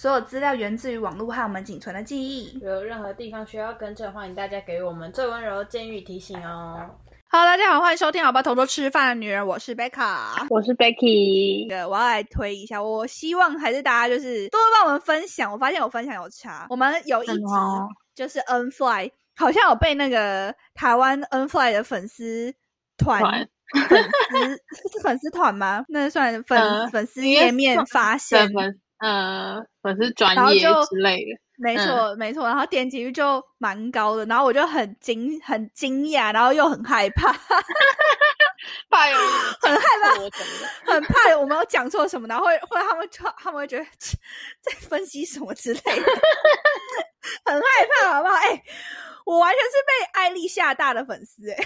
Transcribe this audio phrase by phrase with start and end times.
[0.00, 2.58] 所有资料源自于网络和我们仅存的记忆。
[2.60, 6.88] 有任何地方需要更正，欢迎大家给我们最温柔的建议提醒哦。
[7.28, 10.46] Hello，大家好，欢迎收听《好吧，同桌吃饭的女人》，我是贝卡。
[10.48, 15.52] 我是 Becky，对，我要来推一下，我希望还是大家就是多多帮我们分享。
[15.52, 22.50] 我发现我分享有差，我们有一集 哦就是 N Fly，好像有被那个台湾 N Fly 的粉丝
[22.96, 23.20] 团。
[23.20, 23.46] 团
[23.86, 24.48] 粉丝
[24.96, 25.84] 是粉丝团吗？
[25.90, 37.32] 那算粉、呃粉丝页面算发现，粉呃粉丝专业之类的，没错、没错，然后点击率就蛮高的，然后我就很惊很惊讶，然后又很害怕，
[38.90, 39.16] 怕有
[39.60, 43.84] 很害怕很怕我们有讲错什么，然后会会他们就他们会觉得
[44.62, 45.92] 在分析什么之类的，
[47.46, 47.66] 很害
[48.02, 48.34] 怕，好不好？
[48.36, 48.62] 哎、
[49.24, 51.56] 我完全是被艾丽吓大的粉丝哎、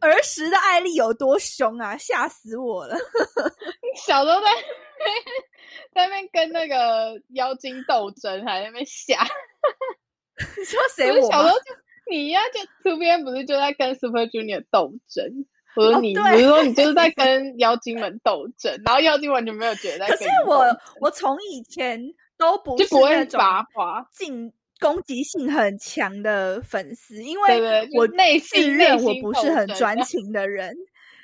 [0.00, 2.96] 儿时的艾丽有多凶啊，吓死我了！
[4.06, 4.50] 小时候在
[5.94, 9.18] 在那边跟那个妖精斗争，还在那边吓。
[10.56, 11.64] 你说谁我小时候就
[12.10, 15.24] 你呀、就 Two B N 不是就在跟 Super Junior 斗争？
[15.76, 20.66] 我说你，哦对不是说你就是在跟妖精们斗争，然后妖精完全没有觉得在可是我
[21.00, 21.98] 我从以前
[22.50, 23.40] 都不就是那种，
[24.12, 30.74] 进攻击性很强的粉丝，因为我内自心认我不是很专情的人。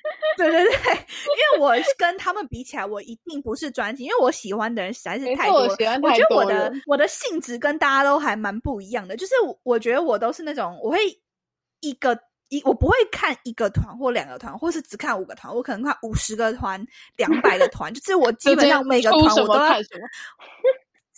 [0.39, 5.69] 对对对，因为我跟他们比起来，我一定不是专情，因为我喜欢的人实在是太多了。
[5.69, 10.99] 我觉得我的我的性质跟大家都还蛮不一样的，就是我我觉得我都是那种我会
[11.81, 16.83] 一个一我不会看一个团或两个团，或是只看五个团，我可能看五十个团、
[17.17, 20.09] 两百个团，就是我基本上每个团我都要么看什么。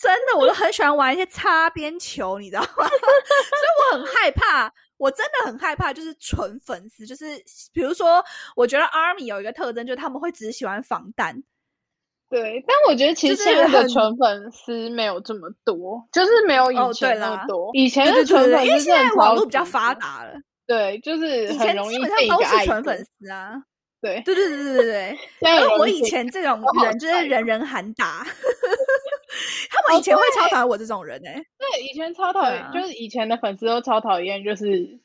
[0.00, 2.68] 真的，我都很喜欢玩一些擦边球，你知道吗？
[2.78, 7.24] 所以我很害怕，我真的很害怕，就是纯粉丝，就是
[7.74, 8.24] 比如说，
[8.56, 11.42] 我觉得 ARMY 有一个特征，就是他们会只喜欢防弹，
[12.30, 17.68] 对，但我觉得其实现在的纯粉丝没有这么多，就是没有以前那么多。
[17.74, 20.33] 以前对对的纯粉丝，因为现在网络比较发，达了，
[20.66, 23.62] 对，就是以很容易前基本上都是纯粉丝啊。
[24.02, 28.27] 对，对对对对对对，因为 我以前这种人就是人人喊打，
[29.70, 34.98] 他们哦以前会超对讨厌我这种人哎、对，以前超讨厌，啊就是以前的粉丝都超讨厌，就是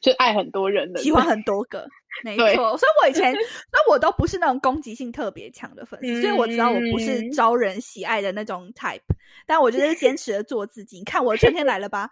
[0.00, 1.86] 就爱很多人的，喜欢很多个，
[2.24, 2.76] 没对错。
[2.76, 9.00] 所以我以前， 所以我都不是那种攻击性特别强的粉丝，所以我知道我不是嗯招人喜爱的那种 type，
[9.46, 10.98] 但我就是 坚持的做自己。
[10.98, 12.08] 你看我春天来了吧？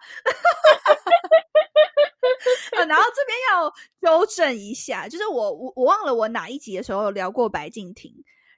[2.77, 3.71] 啊然后这边要
[4.01, 8.11] 纠正一下，就是我我我忘了我哪一集的时候有聊过白敬亭，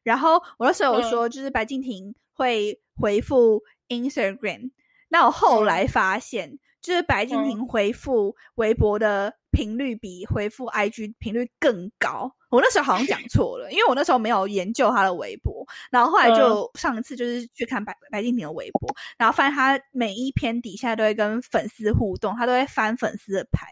[0.04, 4.72] 然后我那时候有说，就是白敬亭会回复 Instagram，
[5.10, 12.36] 那我后来发现，就是白敬亭回复微博的频率比回复 IG 频率更高。
[12.54, 23.68] 我那时候好像讲 错了，因为我那时候没有研究他的微博，然后后来就上一次就是去看白白敬亭的微博，然后发现他每一篇底下都会跟粉丝互动，他都会翻粉丝的牌，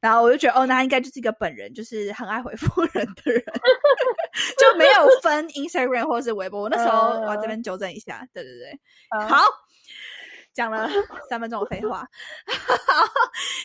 [0.00, 3.44] 然后我就觉得哦，那他应该就是一个本人就是很爱回复人的人，
[4.58, 6.62] 就没有分 Instagram 或是微博。
[6.62, 9.44] 我那时候我要这边纠正一下，对对对，啊好。
[10.52, 10.88] 讲了
[11.28, 11.98] 三分钟的废话，
[12.48, 13.04] 好，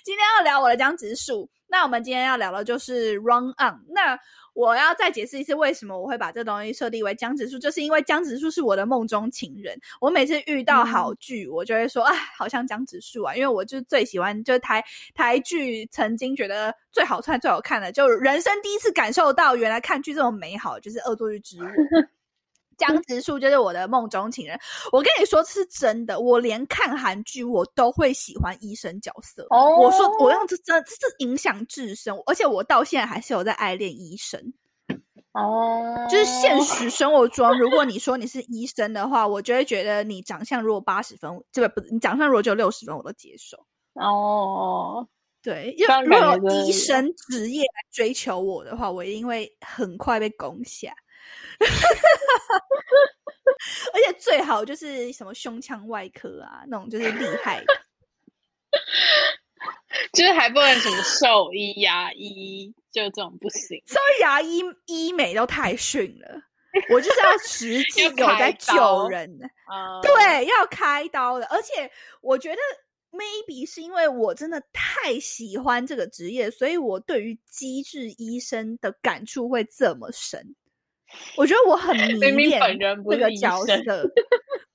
[0.03, 1.49] 今天要聊我的僵直树。
[1.67, 3.79] 那我们今天要聊的就是 Run On。
[3.93, 4.19] 那
[4.53, 9.79] 我要再解释一次，为什么我会把这东西设定为江直树，就是因为江直树是我的梦中情人。
[9.99, 21.69] 我每次遇到好剧，我就会说，啊，好像江直树啊，因为我就最喜欢，就是台台剧，曾经觉得最好看、最好看的，就人生第一次感受到原来看剧这么美好，就是《恶作剧之吻》。
[22.81, 24.59] 江直树就是我的梦中情人，
[24.91, 29.45] 我跟你说是真的，我连看韩剧我都会喜欢医生角色。
[29.51, 34.41] 哦我说我用这真这是影响至深，而且我到现在还是有在爱恋医生。
[35.33, 43.57] 哦，就是现实生活中，如果你说你是医生的话，我就会觉得你长相如果八十分，这个不，你长相如果只有六十分，我都接受。
[43.93, 45.07] 哦，
[45.41, 50.93] 对，因为如果医生职业来追求我的话，我一定会很快被攻下。
[53.93, 57.65] 而且最好就是什么胸腔外科啊，那种就是厉害的。
[60.13, 63.81] 就是还不能什么兽医、牙医，就这种不行。
[63.85, 66.41] 兽医牙医医美都太逊了，
[66.89, 69.29] 我就是要实际有在救人
[70.01, 71.45] 对，要开刀的。
[71.47, 71.89] 而且
[72.21, 72.57] 我觉得
[73.11, 80.55] maybe 是因为我真的太喜欢这个职业，所以我对于机智医生的感触会这么深。
[81.37, 82.59] 我觉得我很迷恋
[83.09, 84.11] 这个角色 生，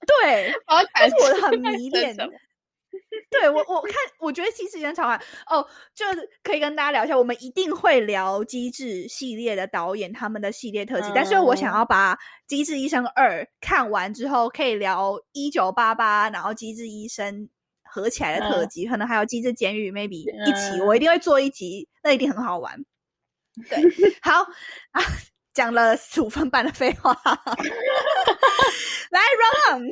[0.06, 0.54] 对，
[0.94, 2.16] 但是我感很迷恋
[3.30, 5.14] 对我我看，我觉得《机智医生》超好
[5.48, 12.14] 哦，就是可以跟大家聊一下，我们一定会聊《机智》系列的导演他们的系列特辑，但是我想要把
[12.46, 17.34] 《机智医生二》看完之后，可以聊《一九八八》，然后《机智医生》
[17.84, 22.84] 合起来的特辑，可能还有《机智监狱》，maybe 一起，我一定会做一集，那一定很好玩。
[23.68, 23.78] 对，
[24.22, 24.42] 好
[24.92, 25.02] 啊。
[25.56, 27.18] 讲了十五分半的废话，
[29.08, 29.20] 来
[29.72, 29.90] run on。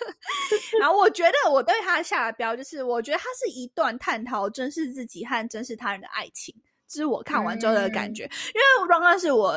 [0.80, 6.54] 然后我觉得我对他下的标就是，我觉得它是一段探讨真实自己和真实他人的爱情，
[6.88, 8.22] 这是我看完之后的感觉。
[8.22, 8.28] 因
[8.58, 9.54] 为 run on 是我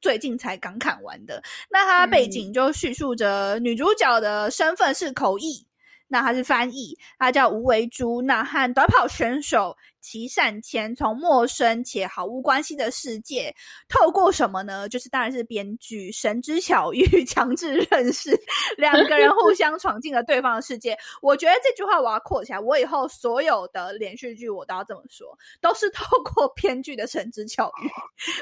[0.00, 5.66] 最近才刚看完的，那它背景就叙述着女主角的身份是口译。
[6.08, 8.22] 那他是翻译，他叫吴维珠。
[8.22, 13.52] 那和短跑选手齐善谦从陌生且毫无关系的世界，
[13.88, 14.88] 透过什么呢？
[14.88, 18.30] 就是当然是编剧神之巧遇， 强制认识
[18.76, 20.96] 两个人互相闯进了对方的世界。
[21.20, 27.90] 我觉得这句话我要扩起来，我以后所有的连续剧我都要这么说，都是透过编剧的神之巧遇，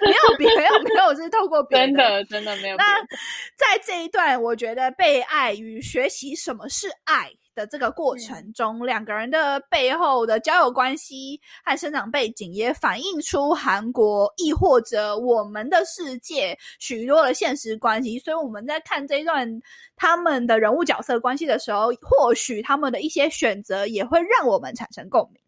[0.05, 2.77] 没有别没有没有是透过别真的真的没有。
[2.77, 3.01] 那
[3.57, 7.33] 在这一段，我觉得被爱与学习什么是爱。
[7.57, 18.19] 的这个过程中，两个人的背后的交友关系和生长背景，也反映出韩国亦或者我们的世界许多的现实关系。
[18.19, 19.47] 所以我们在看这一段
[19.97, 25.44] 他们的人物角色关系的时候，或许他们的一些选择也会让我们产生共鸣。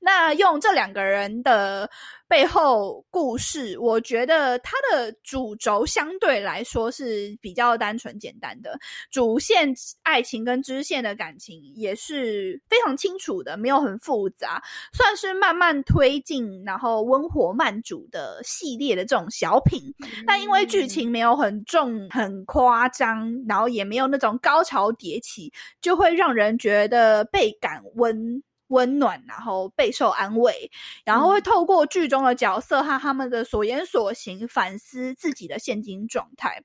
[0.00, 1.88] 那用这两个人的
[2.28, 8.78] 背后故事，我觉得它的主轴相对来说是比较单纯简单的，
[9.10, 9.72] 主线
[10.02, 14.62] 爱情跟支线的感情也是非常清楚的，没有很复杂，
[14.92, 19.80] 算是慢慢推进，然后温火慢煮的系列的这种小品。
[20.26, 28.42] 那因为剧情没有很重、很夸张，然后也没有那种高潮迭起，就会让人觉得倍感温。
[28.74, 30.70] 温暖，然后备受安慰，
[31.04, 36.62] 然后会透过剧中的角色和他们的所言所行反思自己的现今状态。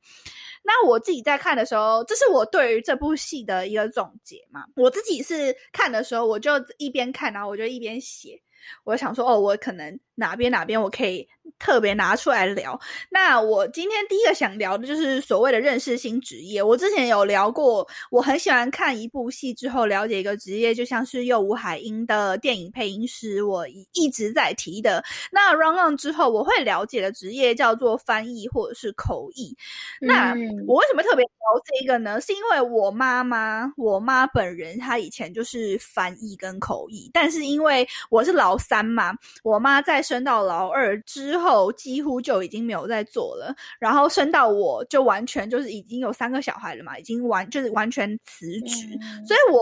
[0.63, 4.65] 那我自己在看的时候，这是我对于这部戏的一个总结嘛。
[4.75, 8.41] 我自己是看的时候，我就一边看，然后我就一边写。
[8.83, 11.27] 我想说，哦，我可能哪边哪边我可以。
[11.57, 12.79] 特别拿出来聊。
[13.09, 16.61] 那我今天第一个想聊的就是所谓的认识新职业。
[16.61, 25.03] 我之前有聊过，我很喜欢看一部戏之后了解一个职业，就像是右吴海英的电影配音师，我一直在提的。
[25.31, 29.57] 那 Run On 之后，我会了解的职业叫做翻译或者是口译。
[29.99, 30.33] 那
[30.67, 31.31] 我为什么特别聊
[31.65, 32.21] 这个呢？
[32.21, 39.13] 是因为我妈妈，我妈本人她以前就是翻译跟口译，但是因为我是老三嘛，
[39.43, 41.49] 我妈在生到老二之后。
[41.49, 48.85] 后几乎就已经没有在做了，然后升到我就完全就是已经有三个小孩了嘛，已经完就是完全辞职。
[49.25, 49.59] 所以，我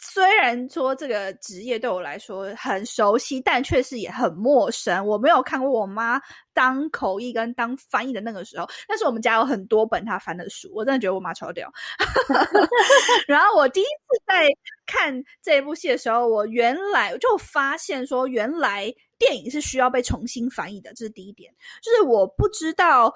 [0.00, 5.06] 虽然说这个职业对我来说很熟悉，但确实也很陌生。
[5.06, 6.20] 我没有看过我妈
[6.52, 11.70] 当口译跟当翻译的那个时候，但是我们家有很多本她翻的书，我真的觉得我妈超屌。
[13.28, 14.48] 然后我第一次在
[14.86, 18.92] 看这一部戏的时候，我原来就发现说，原来。
[19.22, 21.54] 电影是需要被重新翻译的，这是第一点。
[21.80, 23.14] 就是我不知道，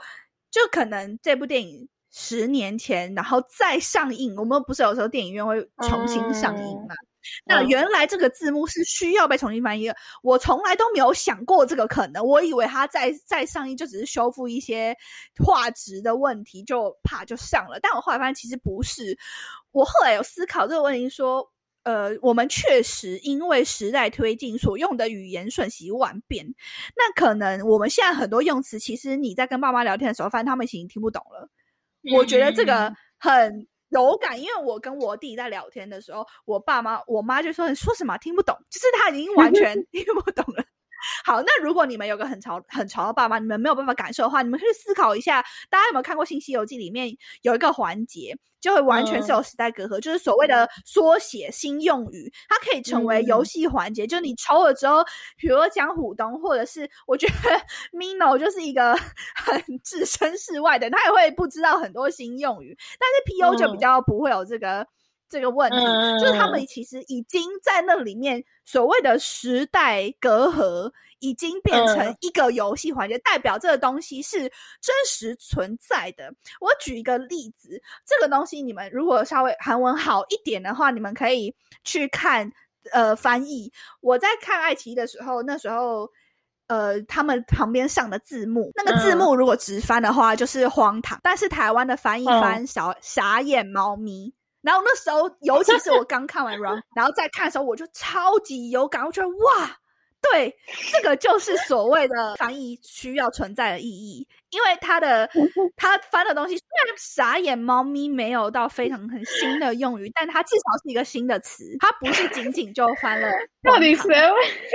[0.53, 6.95] 就可能这部电影十年前然后再上映，我们不是有时候电影院会重新上映嘛？
[7.45, 12.25] 那原来这个字幕是需要被重新翻译的，我从来都没有想过这个可能。
[12.25, 14.95] 我以为它再再上映就只是修复一些
[15.45, 17.81] 画质的问题，就怕就上了。
[17.81, 19.19] 但我后来发现其实不是。
[19.73, 21.51] 我后来有思考这个问题，说。
[21.87, 26.45] 呃，我们确实因为时代推进，所用的语言瞬息万变。
[26.97, 31.49] 那可能我们现在很多用词，其实你在跟爸妈聊天的时候，发现他们已经听不懂了。
[32.13, 38.19] 我觉得这个很有感，因为我跟我弟在聊天的时候，我爸妈、我妈就说：“你说什么？
[38.19, 40.65] 听不懂。”就是他已经完全 听不懂了。
[41.25, 47.09] 好，那如果你们有个很潮、很潮的爸妈，你们没有办法感受的话，你们可以思考一下，大家有没有看过《新西游记》里面
[47.43, 54.07] 有一个环节，就会完全是有时代隔阂，就是所谓的缩写新用语，它可以成为游戏环节。
[54.07, 55.05] 就你抽了之后，
[55.37, 57.51] 比如说江虎东，或者是我觉得
[57.93, 58.95] Mino 就是一个
[59.35, 64.87] 很 置身事外的，他也会不知道很多新用语，但是 PO 就比较不会有这个。
[65.29, 65.77] 这个问题
[66.21, 74.39] 就是他们其实已经在那里面所谓的时代隔阂，已经变成一个游戏环节，代表这个东西是
[74.81, 76.33] 真实存在的。
[76.61, 81.53] 我举一个例子，这个东西你们如果稍微韩文好一点的话，你们可以
[81.83, 82.51] 去看
[82.93, 83.73] 呃翻译。
[84.01, 86.09] 我在看爱奇艺的时候，那时候
[86.69, 94.33] 呃他们旁边上的字幕，那个字幕如果直翻的话就是荒唐，但是台湾的翻译翻小傻眼猫咪。
[94.67, 99.79] 然后那时候，尤其是我刚看完《Run 》，然后再看的时候，我就超级有感，我觉得哇，
[100.21, 100.53] 对，
[100.93, 104.27] 这个就是所谓的翻译需要存在的意义。
[104.51, 105.29] 因为他的
[105.77, 113.31] 他翻的东西虽然傻眼猫咪没有到非常很新的用语，但它至少是一个新的词，它不是仅仅就翻了。
[113.63, 114.09] 到底谁会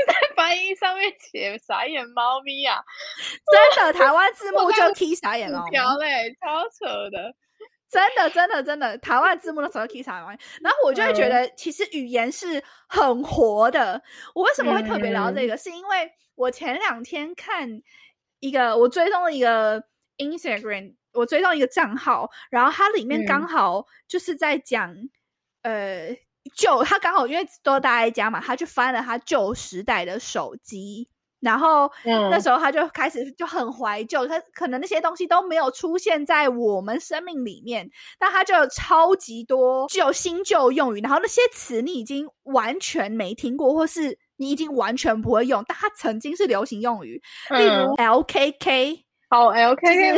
[0.07, 2.81] 在翻译上面写傻眼猫咪啊？
[3.75, 7.33] 真的，台湾字幕就踢傻眼猫咪，嘞，超扯的。
[7.91, 14.01] 真的，真的，真的，台湾字幕的时候 K 傻眼猫咪，然后我就会觉得，其实语言是很活的。
[14.33, 15.57] 我为什么会特别聊这个？
[15.57, 17.81] 是因为我前两天看。
[18.43, 19.79] 一个我追踪了一个
[20.17, 24.95] Instagram，我追踪一个账号，然后它里面刚好就是在讲，
[25.61, 26.09] 呃，
[26.55, 31.07] 旧他刚好因为都待在家嘛，他就翻了他旧时代的手机，
[31.41, 44.17] 然后那时候他就开始就很怀旧，他可能那些东西都没有出现在我们生命里面，但他就有超级多旧新旧用语，然后那些词你已经完全没听过，或是。
[44.37, 47.21] 你已经完全不会用，但它曾经是流行用语，
[47.51, 50.15] 例如 LKK，好 LKK，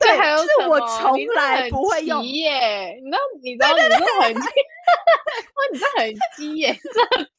[0.00, 4.40] 对，就是我从来不会用耶，你知道，你知道，你知道很，哇，
[5.70, 6.90] 你知道很鸡耶，这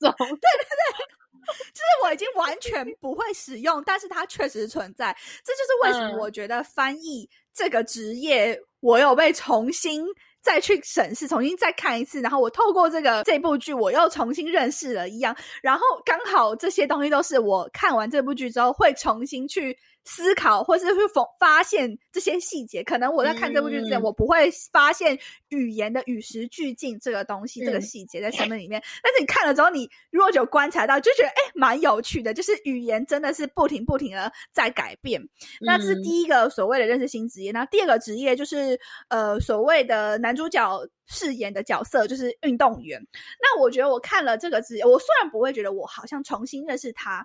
[0.06, 10.06] 种，对对对，就是我已经完全 不会使用，但是它确实存在，这就是为什么我觉得翻译这个职业，我有被重新。
[10.42, 19.78] 再去审视，重新再看一次，然后我透过这个这部剧，我又重新认识了一样，然后刚好这些东西都是我看完这部剧之后会重新去。
[20.10, 25.16] 思考，或是去发发现这些细节，可能我在看这部剧之前，我不会发现
[25.50, 28.82] 语言的与时俱进这个东西，这个细节在生命里面。
[29.04, 35.22] 但是你看了之后，你如果有观察到，就觉得哎，蛮有趣的，就是语言真的是不停不停的在改变。
[35.62, 37.52] 那这是第一个所谓的认识新职业。
[37.52, 43.00] 那第二个职业就是呃，所谓的男主角饰演的角色就是运动员。
[43.40, 47.24] 那我觉得我看了这个职业，我虽然不会觉得我好像重新认识他。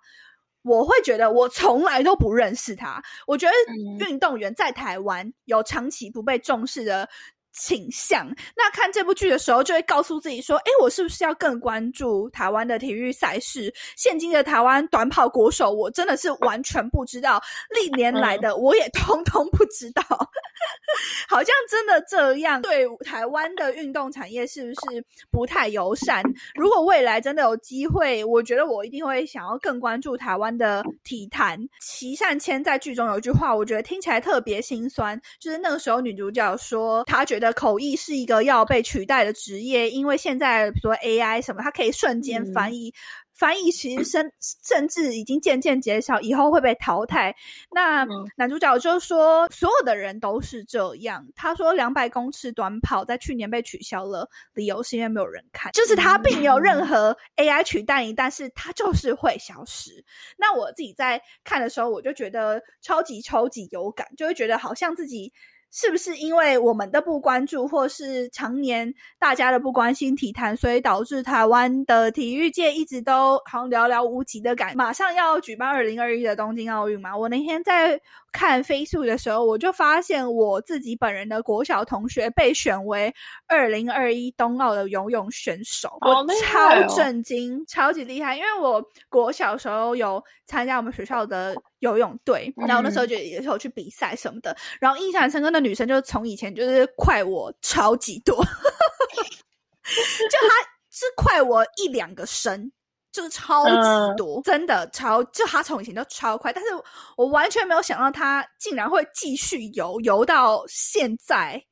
[0.64, 3.02] 我会觉得我从来都不认识他。
[3.26, 7.09] 我觉得运动员在台湾有长期不被重视的。
[7.54, 13.73] 倾向那看这部剧的时候，就会告诉自己说：“哎，我是不是要更关注台湾的体育赛事？
[13.96, 17.40] 现今的台湾短跑国手，我真的是完全不知道。
[17.70, 20.02] 历年来的，我也通通不知道。
[21.28, 26.23] 好像真的这样，对台湾的运动产业是不是不太友善？
[26.56, 31.56] 如果未来真的有机会，我觉得我一定会想要更关注台湾的体坛。
[31.80, 37.43] 齐善谦在剧中有一句话，我觉得听起来特别心酸，就是那个时候女主角说，她觉得。
[37.44, 42.92] 的口译是一个要被取代的职业，因为现在比如说 AI 什么，它可以瞬间翻译。
[43.36, 44.30] 翻译其实甚
[44.64, 47.34] 甚至已经渐渐减少，以后会被淘汰。
[47.72, 51.26] 那男主角就说，所有的人都是这样。
[51.34, 59.90] 他说，两百公尺短跑在去年被取消了，理由是因为没有人看，就是他并没有任何 AI 取代你，但是他就是会消失。
[60.38, 65.32] 那我自己在看的时候，我就觉得超级超级有感，就会觉得好像自己。
[65.75, 74.76] 是不是因为我们的不关注，或是常年大家的不关心体坛，所以导致台湾的体育界一直都好像寥寥无几的感？
[74.76, 78.00] 马上要举办二零二一的东京奥运嘛，我那天在。
[78.34, 83.14] 看飞速的时候，我就发现我自己本人的国小同学被选为
[83.46, 88.36] 二零二一冬奥的游泳选手，我超震惊，超级厉害！
[88.36, 94.54] 因为我国小时候有参加我们学校的游泳队，然后那时候就也是有去比赛什么的。
[94.80, 100.48] 然后印象深刻的女生，就是从以前就是快我超级多， 就她
[100.90, 102.72] 是快我一两个升。
[103.14, 106.71] 就是超级多，真的超，就他从以前就超快，但是
[107.16, 111.62] 我完全没有想到他竟然会继续游游到现在，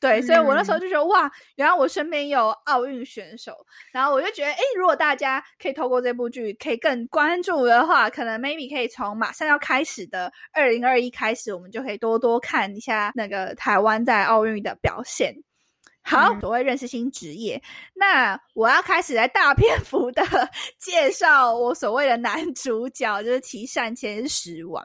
[0.00, 3.52] 对，所以我那时候就觉得哇，原来我身边有奥运选手，
[3.92, 15.34] 然后我就觉得，哎，如果大家可以透过这部剧可以更关注的话，可能 maybe 可以从马上要开始的二零二一开始，我们就可以多多看一下那个台湾在奥运的表现。
[16.08, 17.62] 好，所谓认识新职业，
[17.94, 20.22] 那我要开始来大篇幅的
[20.80, 24.82] 介绍我所谓的男主角，就是齐善谦石丸。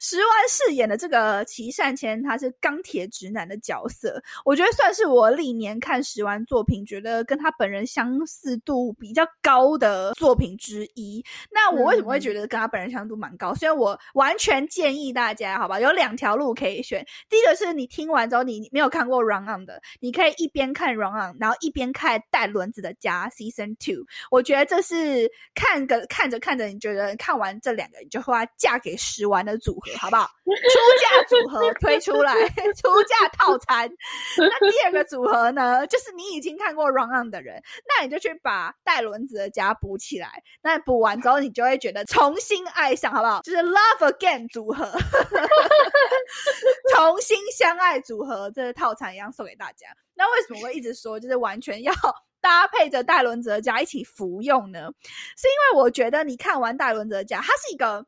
[0.00, 11.24] 石丸饰演的这个齐善谦，他是钢铁直男的角色，我觉得算是我历年看石丸作品，觉得跟他本人相似度比较高的作品之一。
[11.50, 13.54] 那我为什么会觉得跟他本人相似度蛮高？
[13.54, 17.02] 所以我完全建议大家，好吧，有两条路可以选。
[17.30, 24.04] 第一个是你听完之后，你没有看过《Run On》的，你可以一边边看《Run On》，然后一边看带轮子的家 Season Two。
[24.30, 30.28] 我觉得这是看个看着看着，你觉得看完这两个，你就会嫁给十万的组合，好不好？
[30.46, 32.34] 出嫁组合推出来，
[32.76, 33.90] 出嫁套餐。
[34.36, 40.42] 那第二个组合呢，就是你已经看过《Run On》的人，那你就去把带轮子的家补起来。
[40.62, 43.40] 那补完之后，你就会觉得重新爱上，好不好？
[43.42, 44.86] 就是 Love Again 组合。
[46.94, 49.86] 重新相爱组合这个套餐一样送给大家。
[50.16, 51.92] 那为什么会一直说就是完全要
[52.40, 54.90] 搭配着戴伦泽家一起服用呢？
[55.36, 58.06] 是因为我觉得你看完戴伦泽家，它是一个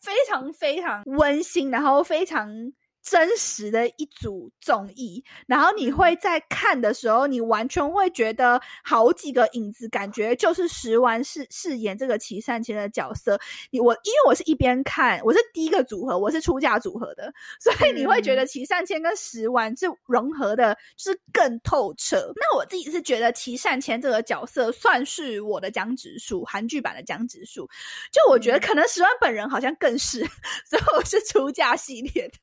[0.00, 2.72] 非常非常温馨，然后非常。
[3.10, 13.40] 真实的一组综艺，然后你会在看的时候，你完全会觉得好几个影子，感觉就是石丸饰饰演这个齐善谦的角色。
[13.70, 22.32] 你我因为我是一边看，我是第一个组合，我是出嫁组合的，所以你会觉得齐善谦跟石丸是融合的，就是更透彻。
[22.36, 27.68] 那我自己是觉得齐善谦这个角色算是我的江直树，韩剧版的江直树。
[28.12, 30.20] 就我觉得可能石丸本人好像更是，
[30.68, 32.34] 所以我是出嫁系列的。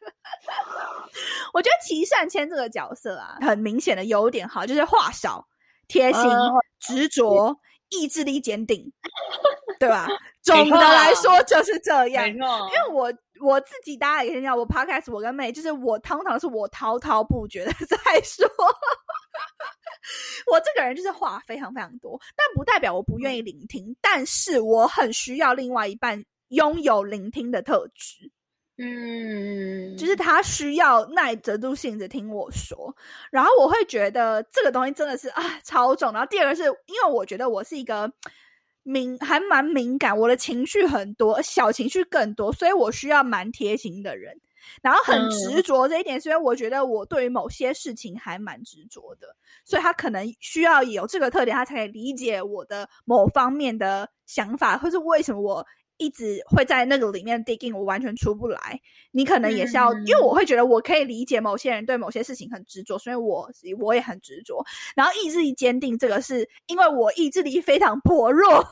[1.53, 5.45] 我觉得齐善谦这个角色啊，很明显的优点哈，就是话少、
[5.87, 6.23] 贴心、
[6.79, 7.55] 执着、
[7.89, 8.91] 意志力坚定，
[9.79, 10.07] 对吧？
[10.41, 12.27] 总的来说就是这样。
[12.27, 18.47] 因为我我自己大家也听到，我 podcast 我跟妹，就是我通常是我滔滔不绝的 在说，
[20.51, 28.31] 我这个人就是话非常非常多，但不代表我不愿意聆听，但是我很需要另外一半拥有聆听的特质。
[28.77, 32.93] 嗯，就是他需要耐得住性子听我说，
[33.31, 36.11] 然后我会觉得这个东西真的是啊超重。
[36.11, 38.11] 然后第二个是因为我觉得我是一个
[38.83, 44.37] 敏还蛮敏感，我的情绪很多，小情绪更多，所以我需要蛮贴心的人。
[44.81, 49.27] 然后很执着这一点，所以我觉得我对于某些事情还蛮执着的，
[49.63, 55.65] 所以他可能需要有这个特点，他才可以理解我的某方面的想法，或是为什么我。
[55.97, 58.79] 一直会在那个里面 digging，我完全出不来。
[59.11, 63.49] 你可能也是要，因为我会觉得我可以理解某些人对某些事情很执着，所以我
[63.79, 64.63] 我也很执着。
[64.95, 68.65] 然后意志力坚定，这个是因为我意志力非常薄弱。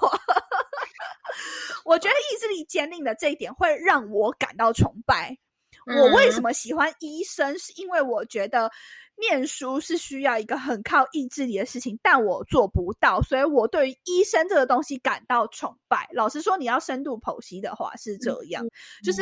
[1.85, 5.37] 我觉得意志力坚定的这一点会让我感到崇拜。
[5.85, 7.57] 我为什么喜欢医生？
[7.57, 8.69] 是因为我觉得。
[9.15, 16.09] 念书是需要一个很靠意志力的事情，但我做不到，所以我对于医生这个东西感到崇拜。
[16.13, 18.65] 老实说，你要深度剖析的话是这样，
[19.03, 19.21] 就是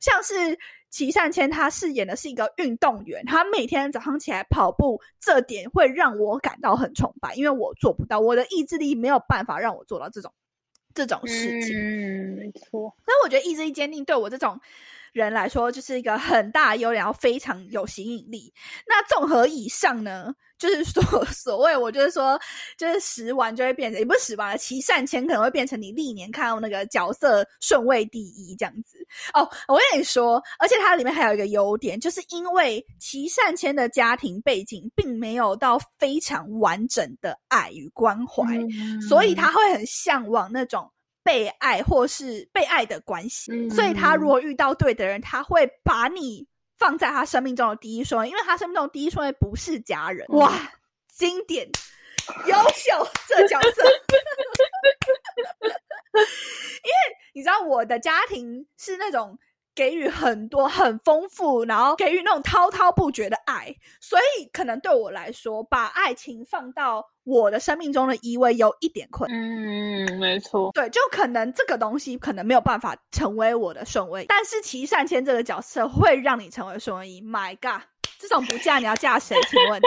[0.00, 0.58] 像是
[0.90, 10.32] 齐善谦他饰演的是一个运动员，他每天早上起来跑步，这点会让我感到很崇拜，因为我做不到，我的意志力没有办法让我做到这种
[10.94, 11.76] 这种事情。
[11.76, 12.94] 嗯，没错。
[13.04, 14.58] 所以我觉得意志力坚定对我这种。
[15.20, 18.52] 人来说，就是一个很大优点，然后非常有吸引力。
[18.86, 22.38] 那综合以上呢，就是所 所谓，我就是说，
[22.76, 28.98] 就是十完就会变成，也不是十完了，齐善谦可能会变成你历年看到那个角色顺位第一这样子。
[29.34, 38.44] 哦，我跟你说，而且它里面还有一个优点，就是因为齐善谦的家庭背景并没有到非常完整的爱与关怀，
[39.08, 40.90] 所以他会很向往那种。
[41.26, 46.46] 被爱或是被爱的关系，所以他如果遇到对的人，他会把你
[46.78, 50.24] 放在他生命中的第一顺位，因为他生命中的第一顺位不是家人。
[50.28, 50.52] 哇，
[51.08, 51.68] 经典，
[52.46, 53.82] 优秀，这角色。
[56.14, 56.96] 因为
[57.34, 59.36] 你知道，我的家庭是那种。
[59.76, 69.38] 给予很多很丰富，然后给予那种滔滔不绝的爱，所以可能对我来说，把爱情放到我的生命中的一位有一点困难。
[69.38, 77.20] 嗯，没错，对，就可能这个东西可能没有办法成为我的顺位，但是齐善谦这个角色会让你成为顺位一。
[77.20, 77.82] My God，
[78.18, 79.36] 这种不嫁你要嫁谁？
[79.48, 79.80] 请问？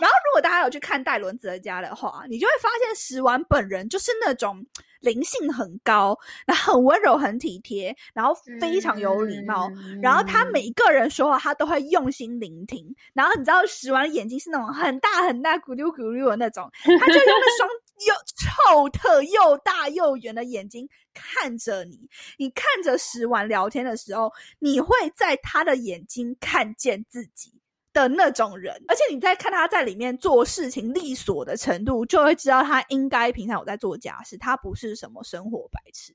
[0.00, 4.64] 然后，如果大家有去看戴伦泽家的话，你就会发现石丸本人就是那种。
[5.02, 9.68] 灵性很高，然后很温柔、很体贴，然后非常有礼貌。
[10.00, 12.86] 然后他每一个人说话，他都会用心聆听。
[13.12, 17.68] 然后你知道，石丸的眼睛是那种很大很大、咕噜咕噜的那种，他就用那双
[18.06, 22.08] 又臭特又大又圆的眼睛看着你。
[22.38, 27.52] 你看着石丸聊天的时候，你会在他的眼睛看见自己。
[27.94, 36.14] 的那种人，而且你在看他在里面做事情利索的程度，就会知道他应该平常有在做家事，他不是什么生活白痴。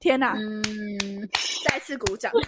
[0.00, 0.34] 天哪！
[0.36, 1.30] 嗯，
[1.64, 2.32] 再次鼓掌。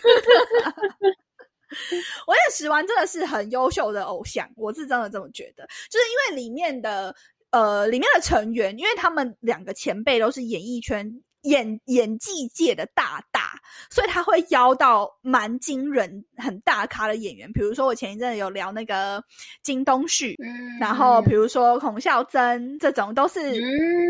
[2.26, 7.14] 我也石丸真的是很优秀的偶像，我是真的这么觉得，就是因为里面的
[7.55, 11.23] 呃里面的成员，因为他们两个前辈都是演艺圈。
[11.45, 17.53] 演演技界的大大，所以他会邀到蛮惊人、很大咖的演员。
[17.53, 19.23] 比如说，我前一阵有聊那个
[19.62, 20.35] 金东旭，
[20.81, 23.40] 然后比如说孔孝真这种，都是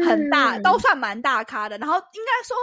[0.06, 1.76] 很大，都算蛮大咖的。
[1.78, 2.56] 然后应该说，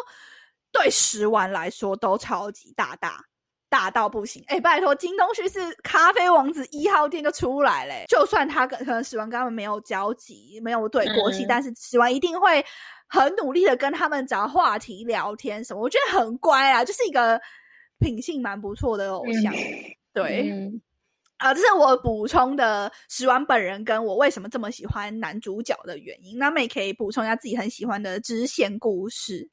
[0.72, 3.22] 对十万来说都超级大大。
[3.72, 8.04] 大到不行，哎，拜托，金东旭是咖啡王子一号店就出来嘞。
[8.10, 12.62] 就算他跟可能史完跟他们没有交集，没有对过戏，但是史完一定会
[13.08, 15.82] 很努力的跟他们找话题聊天什么。
[15.82, 17.40] 我觉得很乖啊，就是一个
[18.00, 19.54] 品性蛮不错的偶像。
[20.12, 20.52] 对，
[21.38, 26.38] 啊，这是我补充的史完本人跟我为什么这么喜欢男主角的原因。
[26.38, 29.50] 那么也可以补充一下自己很喜欢的支线故事。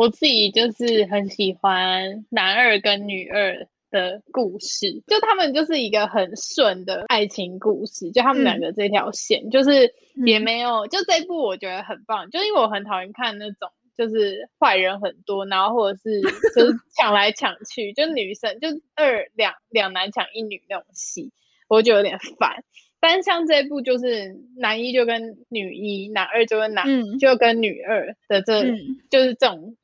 [0.00, 9.92] 我自己就是很喜欢男二跟女二的故事，就他们就是一个很顺的爱情故事，就他们两个这条线，就是
[10.24, 16.22] 也没有，就这一部我觉得很棒，就因为我很讨厌看那种就是坏人很多，然后或者是
[16.56, 21.30] 就是抢来抢去，就女生就二两两男抢一女那种戏，
[21.68, 22.64] 我就有点烦。
[23.00, 26.86] 但像这部就是男一就跟女一，男二就跟男
[27.18, 28.62] 就跟女二的这，
[29.10, 29.76] 就是这种。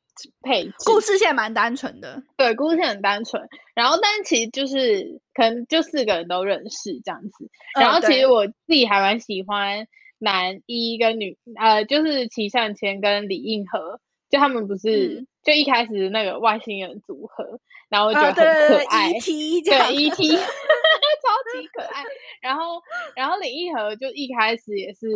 [0.43, 3.43] 配故事线蛮单纯的，对，故事线很单纯。
[3.75, 7.51] 然后，但其实就是可能就四个人都认识这样子。
[7.79, 9.87] 然后，其实我自己还蛮喜欢
[10.19, 14.01] 男一跟女，呃，就是齐善谦跟李应和，
[14.31, 19.63] 就他们不是就一开始那个外星人组合，然后我觉得很可爱对，E.T.
[19.63, 20.37] 对 E.T.
[20.37, 22.03] 超级可爱。
[22.41, 22.81] 然后，
[23.15, 25.07] 然后李应和就一开始也是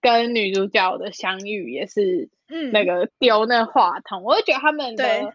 [0.00, 2.28] 跟女主角的相遇也是。
[2.52, 5.32] 嗯，那个丢那话筒，我就觉得他们的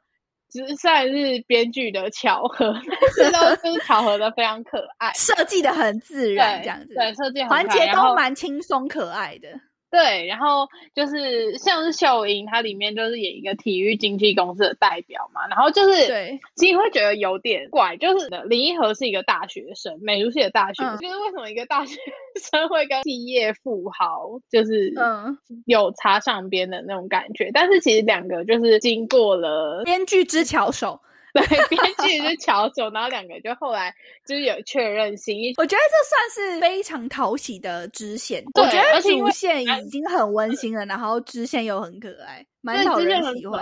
[0.49, 2.75] 只是算是编剧的巧合，
[3.17, 9.47] 但是都是巧合的非常可爱，设计的很自然，这样子，对，设计环节都蛮轻松可爱的。
[9.95, 21.97] 对，然后就是像是秀英，她里面就是演一个体育经纪公司的代表嘛，然后就是对，其实会觉得有点怪，就是林一和是一个大学生，美术系的大学生，就是为什么一个大学
[22.41, 27.49] 生会跟企业富豪就是嗯有插上边的那种感觉？
[27.53, 30.99] 但是其实两个就是经过了编剧之巧手。
[31.35, 33.93] 对，编剧是乔总，然后两个就后来
[34.25, 35.53] 就是有确认心意。
[35.57, 38.41] 我觉得这算是非常讨喜的支线。
[38.53, 43.61] 我觉得主线已经很温馨了，然后支线又很可爱，蛮讨人喜欢。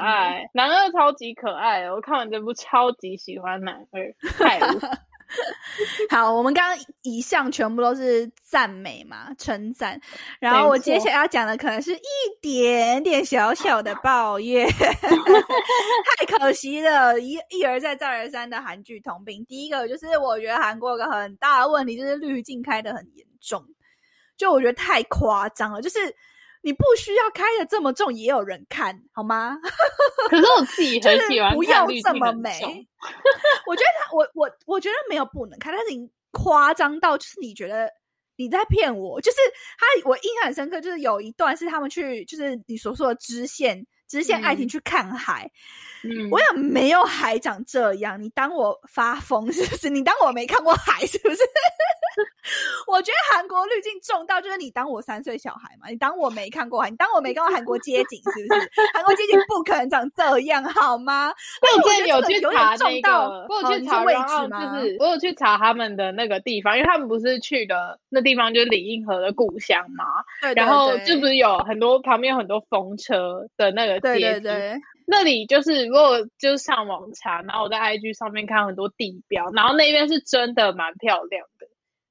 [0.53, 4.59] 男二超级可爱，我看完这部超级喜欢男二， 太。
[6.09, 9.99] 好，我们刚刚以上全部都是赞美嘛，称赞。
[10.39, 11.99] 然后我接下来要讲的可能是一
[12.41, 19.43] 点点小小的抱怨， 太可惜了，一一而再再而三的韩剧同病。
[19.45, 23.65] 第一个就是我觉得韩国有个很大的问题，就是滤镜开的很严重，
[24.37, 25.97] 就我觉得太夸张了，就是。
[26.63, 29.57] 你不需要开的这么重，也有人看好吗？
[30.29, 32.51] 可是我自己很喜欢不要这么美。
[33.67, 37.89] 我觉得他，我我我觉得没有不能看，但是你夸张到就是你觉得
[38.37, 39.21] 你在骗我。
[39.21, 39.37] 就是
[39.77, 43.85] 他，我印象很深刻，就是有一段是他们去，就是你所说的支线。
[44.05, 45.49] 支线爱情去看海，
[46.03, 49.89] 嗯我想没有海长这样，你当我发疯是不是？
[49.89, 51.37] 你当我没看过海是不是？
[52.87, 58.69] 我觉得韩国滤镜重到就是你当我三岁小孩嘛，你当我没看过海，你当我没看过韩国街景是不是？
[58.93, 61.33] 韩国街景不可能长这样好吗？
[61.61, 64.79] 我真的有去查那个，我有去查位置吗？
[64.79, 70.05] 就是我有去查他们的那个地方，因为他们不是去的那地方就是李英河的故乡嘛，
[70.55, 73.93] 然后就不是有很多旁边有很多风车的那个。
[74.03, 74.75] 街对对，
[75.07, 81.52] 那里就是如果就是上网查，然后我在 IG 上面看很多地标，然后那边是真的蛮漂亮的，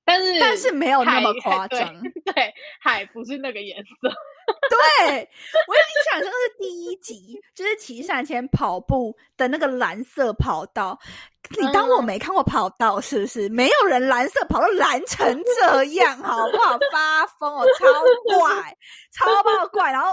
[0.04, 2.02] 但是但是没有那么夸 张，
[2.34, 4.08] 对，海不是那个颜色。
[4.68, 5.30] 对
[5.68, 10.98] 我有印象，这个是第一集，就是骑上前跑步的那个蓝色跑道。
[11.60, 13.48] 你当我没看过跑道是不是？
[13.48, 16.78] 没有人蓝色跑到蓝成这样，好不好？
[16.92, 17.86] 发疯哦，超
[18.38, 18.76] 怪，
[19.12, 19.92] 超爆怪。
[19.92, 20.08] 然后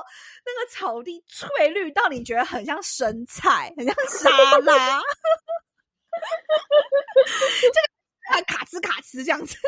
[0.46, 5.02] 那个草地翠绿到你觉得很像生菜，很像沙拉。
[7.62, 7.90] 这个
[8.30, 9.56] 还卡兹卡兹这样子。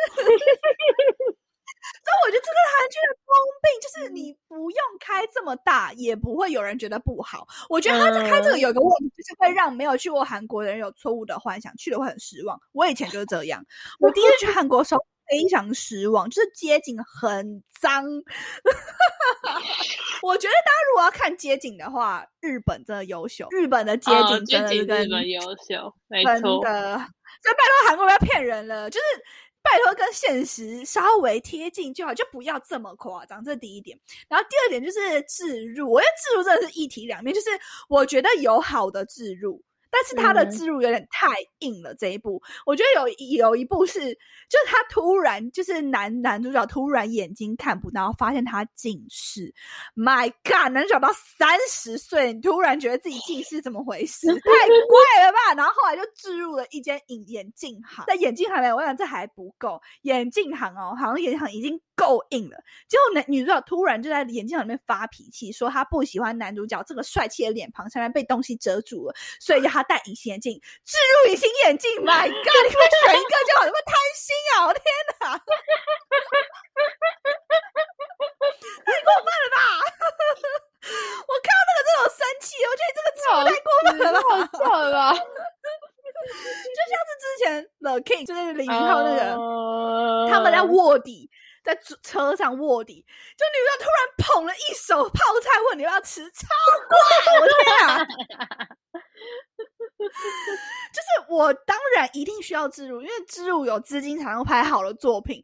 [2.04, 7.48] 所以我觉得这个韩剧的通病就是你不用开这么大，也不会有人觉得不好。
[7.70, 12.62] 我觉得他在开这个有一个问题，就是会让没有去过韩国的人有错误的幻想，去了会很失望。
[12.72, 13.66] 我以前就是这样，
[14.00, 18.06] 我第一次去韩国的时候非常失望，就是街景很脏。
[20.22, 26.62] 我觉得大家如果要看街景的话，日本真的优秀，日本的街景真的是日本优秀，没错。
[26.62, 26.70] 所
[27.44, 29.06] 就拜托韩国不要骗人了，就是。
[29.64, 33.44] 拜托，跟现实稍微贴近就好，就不要这么夸张。
[33.44, 33.96] 这是第一点。
[34.28, 37.32] 然后第二点就是自入，我觉得自入真的是一体两面。
[37.32, 37.48] 就是
[37.88, 41.28] 我觉得有好的自入，但是他的植入有点太
[41.60, 41.94] 硬了。
[41.96, 49.54] 这一部，我觉得有有一部是，就是他突然就是男男主角突然眼睛看不到，发现他近视。
[49.96, 54.28] My God，男主角到三十岁，你突然觉得自己近视，怎么回事？
[54.28, 55.54] 太怪了吧！
[55.58, 62.58] 然后后来就置入了一间眼眼镜行，在眼镜行里，我想这还不够，眼镜行哦，好像眼镜行已经够硬了。
[62.88, 71.90] 结果男女主角突然就在眼镜行里面发脾气，说他不喜欢男主角这个帅气的脸庞上面被东西遮住了，所以要他戴隐形眼镜，置入隐形眼镜。
[72.06, 74.68] My God，你们选一个就好，你们贪心啊！
[74.68, 74.84] 我天
[75.20, 75.34] 哪，
[78.86, 79.58] 太过分了吧！
[81.28, 84.94] 我看到那个真的生气，我觉得这个超太过分了，好笑了？
[85.16, 89.20] 就像是之前 The King，就是李明浩那个，
[90.30, 91.30] 他们在卧底，
[91.64, 93.04] 在车上卧底，
[93.38, 96.48] 就女的突然捧了一手泡菜问你要不要吃，超
[96.90, 96.98] 怪！
[97.40, 98.06] 我天啊！
[101.32, 105.42] 就是我当然一定需要自入，因为自入有资金才能拍好的作品。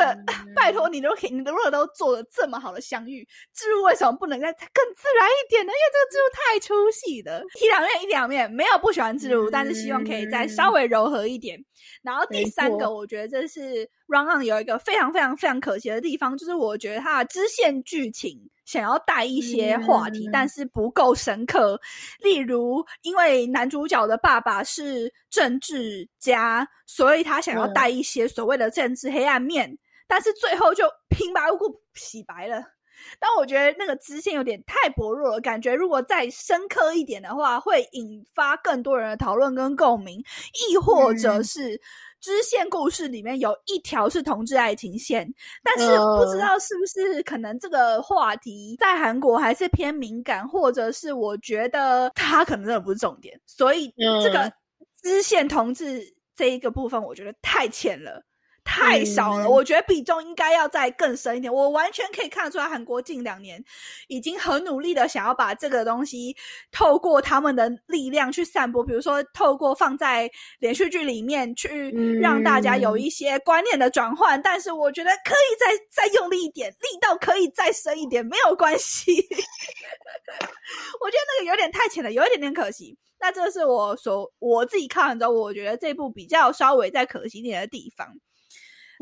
[0.00, 5.70] 但是这个拜托你都可以，你的如果都做了这么好的相遇，自入为什么不能再更自然一点呢？
[5.70, 11.62] 因为这个自入太出戏了，一两面一两面没有不喜欢自入，但是希望可以再稍微柔和一点。
[12.02, 18.50] 然后第三个，我觉得这是 Run On 有一个非常非常非常可惜的地方，就是我觉得它的支线剧情。
[18.64, 21.80] 想要带一些话题，但是不够深刻。
[22.20, 32.62] 例如，因为男主角的爸爸是政治家，所以他想要带一些所谓的政治黑暗面，但是最后就 平白无故洗白了。
[33.18, 40.22] 但我觉得那个支线有点太薄弱了，感觉如果再深刻一点的话，会引发更多人的讨论跟共鸣，
[40.70, 41.80] 亦或者是。
[42.20, 45.32] 支线故事里面有一条是同志爱情线，
[45.62, 54.52] 但是不知道是不是可能这个话题在韩国还是偏敏感，或者是我觉得它可能真的不是重点，所以这个
[55.00, 56.02] 支线同志
[56.34, 58.20] 这一个部分，我觉得太浅了。
[58.70, 61.50] 太少了，我觉得比重应该要再更深一点。
[61.52, 63.64] 我完全可以看得出来，韩国近两年
[64.08, 66.36] 已经很努力的想要把这个东西
[66.70, 74.40] 透过他们的力量去散播，比如说透过放在连续剧里面去让大家有一些观念的转换。
[74.42, 79.16] 但是我觉得可以再再用力一点，力道可以再深一点，没有关系。
[81.00, 82.96] 我觉得那个有点太浅了，有一点点可惜。
[83.18, 88.06] 那这是我所我自己看完之后，我觉得这部比较稍微再可惜一点的地方。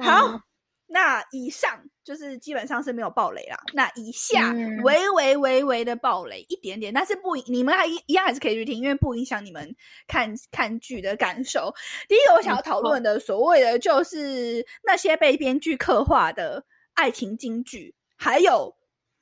[0.03, 0.41] 好，
[0.87, 3.59] 那以上就是基本上是没有暴雷啦。
[3.75, 4.53] 那以下
[4.85, 9.75] 微微微微的暴雷一点点，但是不，你们还一一样还是可以去听，因为不影响你们
[10.07, 11.75] 看看剧的感受。
[12.09, 18.77] 第一个我想要讨论的，所谓的就是那些被编剧刻画的爱情金句，还有。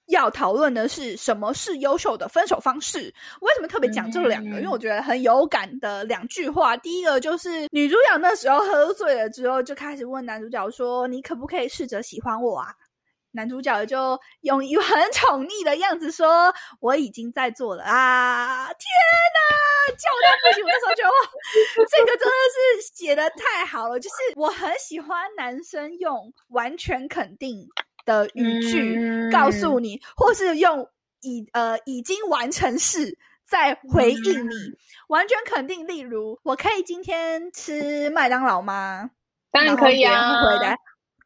[0.06, 3.12] 要讨论的是什么是优秀的分手方式？
[3.40, 4.56] 为什么特别讲这两个？
[4.56, 6.76] 因为我觉得很有感的两句话。
[6.76, 12.74] 第一个就是女主角那时候喝醉了之后，就开始问男主角说：“你可不可以试着喜欢我啊？”
[13.32, 18.86] 男主角就用一个很宠溺的样子说：“我已经在做了啊！”天
[19.34, 20.64] 哪，叫到不行！
[20.64, 21.16] 我那时候觉得哇，
[21.90, 27.68] 这个真的是写的太好了，就是我很喜欢男生用完全肯定。
[28.04, 30.88] 的语句告诉你，或是用
[31.22, 33.16] 已呃已经完成式
[33.48, 34.54] 在回应你，
[35.08, 35.86] 完全肯定。
[35.86, 39.10] 例如，我可以今天吃麦当劳吗？
[39.50, 40.42] 当然可以啊。
[40.42, 40.76] 回答，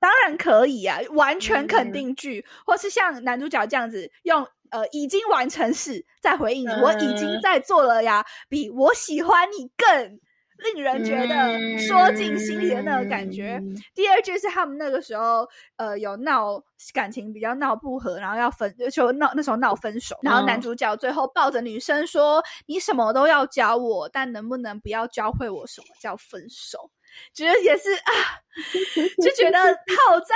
[0.00, 0.98] 当然可以啊。
[1.10, 10.20] 完全肯定句，或是像男主角这样子用呃已经完成式在回应你，我已经在做了呀，比我喜欢你更。
[10.58, 13.62] 令人觉得说进心里的那个感觉。
[13.94, 16.60] 第二句是他们那个时候，呃，有闹
[16.92, 20.16] 感情比较闹不和，然后要分，就闹那时候闹分手。
[20.22, 26.90] 然后男主角最后抱着女生说：“你什么都要教我，但能不能不要教会我什么叫分手？”
[27.32, 28.12] 觉得也是啊，
[29.22, 30.34] 就觉得套在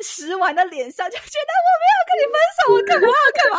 [0.00, 3.58] 石丸的脸上，就觉得我没有跟你分手，我干嘛干嘛？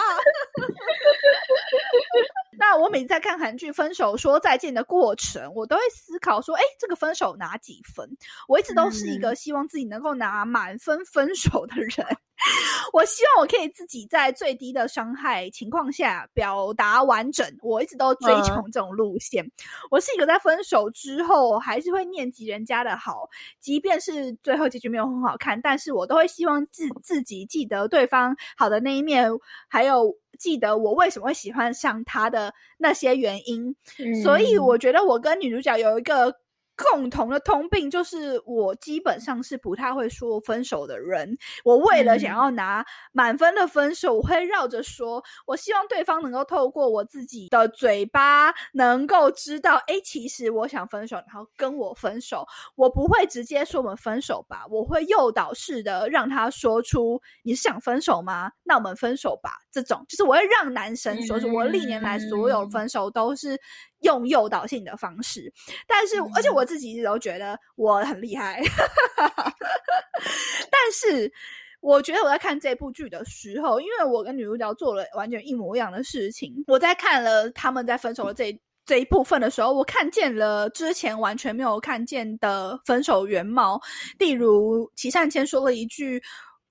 [2.60, 8.10] 那我每次在看韩剧分手说再见的过程，我都会思考说，哎，这个分手拿几分？
[8.48, 12.06] 我一直都是一个希望自己能够拿满分分手的人。
[12.94, 17.44] 我希望我可以自己在最低的伤害情况下表达完整。
[17.64, 19.44] 我一直都追求这种路线。
[19.90, 23.28] 我是一个在分手之后还是会念及人家的好，
[23.60, 29.30] 即便是最后结局没有很好看，但是我都会希望自自己记得对方好的那一面，
[29.68, 33.76] 还有记得我为什么会喜欢上他的那些原因。
[34.24, 36.34] 所以我觉得我跟女主角有一个
[36.78, 41.36] 共同的通病就是我基本上是不太会说分手的人。
[41.66, 45.24] 我为了想要拿满分的分手，我会绕着说。
[45.48, 52.46] 我希望对方能够透过我自己的嘴巴，能够知道，哎，其实我想分手，然后跟我分手。
[52.76, 58.52] 我不会直接说我们分手吧，我会诱导式的让他说出你是想分手吗？
[58.64, 59.52] 那我们分手吧。
[59.72, 61.52] 这种就是我会让男生说出。
[61.52, 63.60] 我历年来所有分手都是。
[64.02, 65.52] 用诱导性的方式，
[65.88, 68.62] 但是而且我自己一直都觉得我很厉害，
[70.70, 71.32] 但是
[71.80, 83.80] 我觉得我在看这部剧的时候，因为我跟女主角做了完全一模一样的事情，我在看了他们在分手的这这一部分的时候，我看见了之前完全没有看见的分手原貌，
[84.20, 86.22] 例如齐善谦说了一句。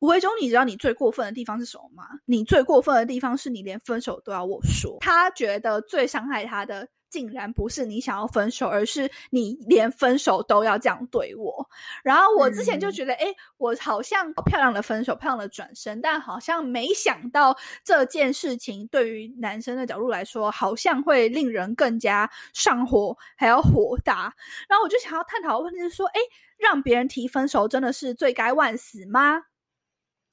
[0.01, 2.05] 吴为中，你知道你最过分的地方是什么吗？
[2.27, 4.99] 你最过分的地方是你连分手都要我说。
[5.01, 11.69] 他觉得最伤害他的，竟然不是你想要分手，而是你连分手都要这样对我。
[12.03, 13.27] 然后我之前就觉得，哎，
[13.59, 24.35] 我好像漂亮的分手，漂亮的转身，但好像没想到这件事情对于男生的角度来说，好像会令人更加上火，还要火大。
[24.69, 26.21] 然后我就想要探讨的问题是说，哎，
[26.59, 29.43] 让别人提分手真的是罪该万死吗？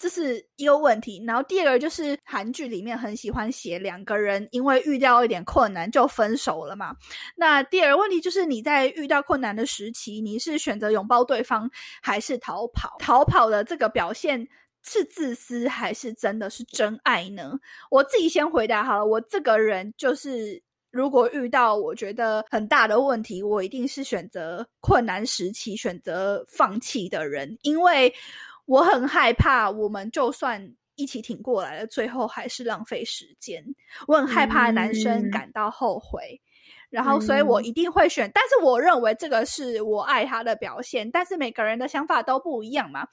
[0.04, 6.94] 这是一个问题，然后第二个就是韩剧里面很喜欢写两个人因为遇到一点困难就分手了嘛。
[7.38, 12.98] 那第二个问题就是你在遇到困难的时期，你是选择拥抱对方还是逃跑？
[13.00, 14.46] 逃跑的这个表现
[14.86, 17.54] 是自私还是真的是真爱呢？
[17.90, 20.62] 我自己先回答好了，我这个人就是
[20.92, 28.14] 如果遇到我觉得很大的问题，我一定是选择困难时期选择放弃的人，因为。
[28.66, 33.64] 我很害怕，我们就算一起挺过来了，最后还是浪费时间。
[34.08, 36.40] 我很害怕男生感到后悔，
[36.90, 38.32] 然后，所以我一定会选。
[38.34, 41.12] 但是，我认为这个是我爱他的表现。
[41.12, 43.08] 但是，每个人的想法都不一样嘛。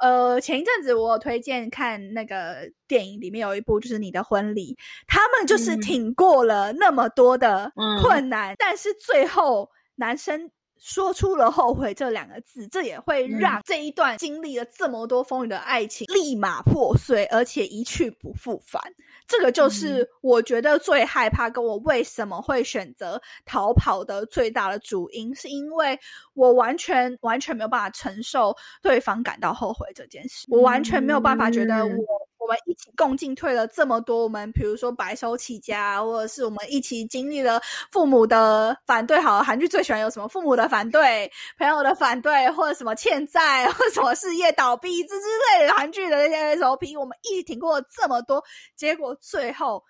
[0.00, 4.74] 呃，前一阵子我推荐看那个电影，里面有一部就是《你的婚礼》，
[5.06, 7.70] 他们就是挺过了那么多的
[8.02, 10.50] 困难，但是最后男生。
[10.80, 18.82] 说出了后悔这两个字，这也会让这一段经历了这么多风雨的爱情立马破碎，而且一去不复返。
[19.28, 25.96] 这个就是我觉得最害怕，跟我为什么会选择逃跑的最大的主因，是因为
[26.34, 32.19] 我完全完全没有办法承受对方感到后悔这件事，我完全没有办法觉得我。
[32.50, 39.20] 我们一起共进退了这么多，我们比如说白手起家，或者是我们一起经历了父母的反对。
[39.20, 45.26] 好，韩剧最喜欢有什么父母的反对、朋友的反对，或者什么欠债，或什么事业倒闭之之
[45.60, 48.42] 类的韩剧的那些 SOP，我们一起挺过了这么多，
[48.74, 49.84] 结果最后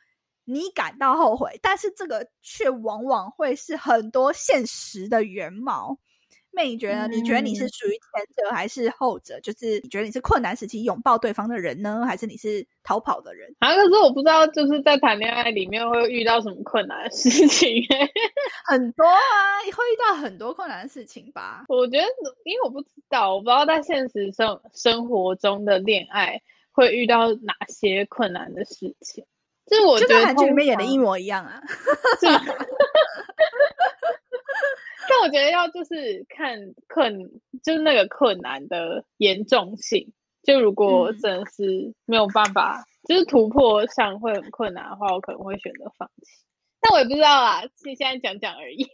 [0.44, 5.96] 你感到后悔，但是这个却往往会是很多现实的原貌。
[6.52, 7.08] 妹，你觉得？
[7.08, 9.38] 你觉得你是属于前者还是后者？
[9.40, 13.54] 就是你觉得你是困难时期拥抱对方的人呢，还是你是逃跑的人？
[13.60, 17.84] 啊，可是我不知道，就是在谈恋爱里面会遇到什么困难的事情？
[18.66, 21.64] 很多啊，会遇到很多困难的事情吧？
[21.68, 22.04] 我觉得，
[22.44, 26.40] 因为我不知道，我不知道在现实生生活中的恋爱
[26.72, 29.24] 会遇到哪些困难的事情。
[29.66, 31.62] 就是我觉得韩剧里面演的一模一样啊。
[32.20, 32.40] 但
[35.22, 37.30] 我觉得要就是看困，
[37.62, 40.12] 就是那个困难的严重性。
[40.42, 46.44] 就如果真的是没有办法，就是突破上会很困难的话，我可能会选择放弃。
[46.80, 48.88] 但我也不知道啊，现在讲讲而已。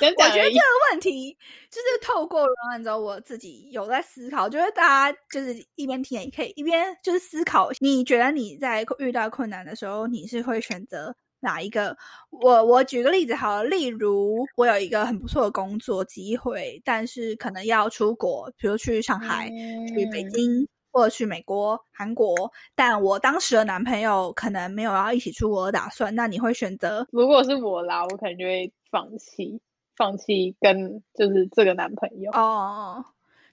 [0.00, 0.60] 讲讲我觉得这个
[0.92, 1.36] 问题
[1.68, 7.70] 就是透过按照我自己有在思考，就是大家就是一边听也可以一边就是思考。
[7.80, 11.16] 你觉得你在遇到困难的时候，你是会选择？
[11.40, 11.96] 哪一个？
[12.30, 19.48] 我我举个例子好，了，例如我有一个很不错的工作机会，但是可能要出国，比如去上海、
[19.88, 22.34] 去北京或者去美国、韩国，
[22.74, 26.14] 但我当时的男朋友可能没有要一起出国的打算。
[26.14, 27.06] 那你会选择？
[27.12, 29.60] 如果是我啦，我可能就会放弃，
[29.96, 32.30] 放弃跟就是这个男朋友。
[32.32, 33.04] 哦，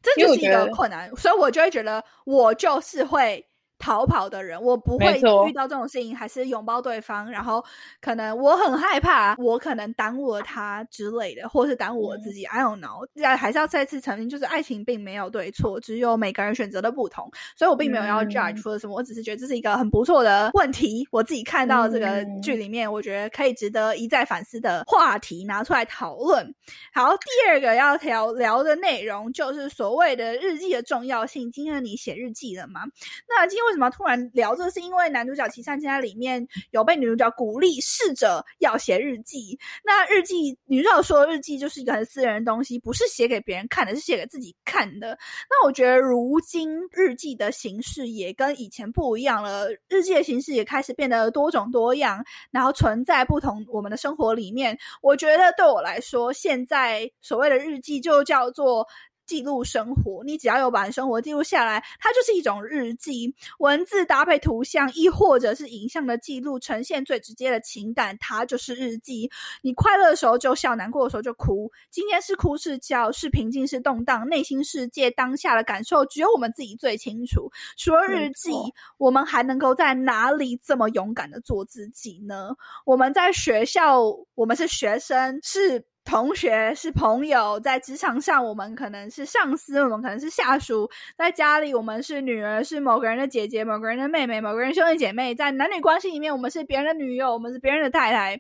[0.02, 3.46] 这就是一个困难，所以我就会觉得我就是会。
[3.78, 7.30] 逃跑的人，我不会遇到这种事情，还是拥抱对方。
[7.30, 7.64] 然后
[8.02, 12.46] 可能我很害怕，我可能耽误了他之类的，或是耽误我自己。
[12.46, 17.30] I don't know，还是要再次澄清，就是爱情并没有对错，只有每个人选择的不同。
[17.58, 21.06] 所以我并没有要 judge 或者什么，我只是觉得这是一个很不错的问题。
[21.12, 26.56] 我自己看到这个剧里面，我觉得可以值得一再反思的话题拿出来讨论。
[26.94, 31.52] 好，第二个要聊聊的内容就是所谓的日记的重要性。
[31.52, 32.82] 今天你写日记了吗？
[33.28, 33.65] 那今天。
[33.66, 34.70] 为什么突然聊这？
[34.76, 39.58] 是因为男主角《奇善家》里面有被女主角鼓励试着要写日记。
[39.84, 45.18] 那日记，女主角说日记就是一个很私人的东西，不是写给别人看的，是写给自己看的。
[45.50, 54.78] 那我觉得如今日记的形式也跟以前不一样了，日记的形式也开始变得多种多样，然后存在不同我们的生活里面。
[55.02, 58.86] 我觉得对我来说，现在所谓的日记就叫做。
[59.26, 63.34] 记录生活，你只要有把生活记录下来，它就是一种日记。
[63.60, 69.30] 文字搭配图像，亦或者是影像的记录，呈现最直接的情感，它就是日记。
[69.62, 71.72] 你快乐的时候就笑，难过的时候就哭。
[71.90, 77.52] 今天是哭是笑，是平静是动荡，内心世界当下的感受，只有我们自己最清楚。
[77.78, 78.52] 除了日记，
[78.98, 82.52] 我们还能够在哪里这么勇敢的做自己呢？
[82.86, 84.02] 我们在学校，
[84.36, 85.86] 我们是学生，是。
[86.06, 90.88] 同学是朋友，在职场上我们可能是上司，我们可能是下属；
[91.18, 98.40] 在家里我们是女儿，是某个人的姐姐，某个人的妹妹，某个人兄弟姐妹；在男女关系里面，我们是别人的女友，我们是别人的太太。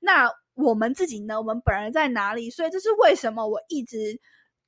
[0.00, 1.38] 那我们自己呢？
[1.40, 2.50] 我们本人在哪里？
[2.50, 4.20] 所以这是为什么我一直